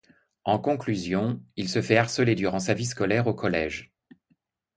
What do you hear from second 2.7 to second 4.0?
vie scolaire au collège.